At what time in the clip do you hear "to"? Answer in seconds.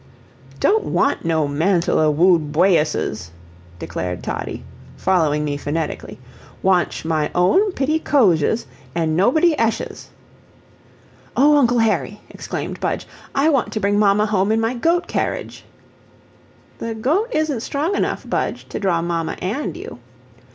13.73-13.79, 18.69-18.79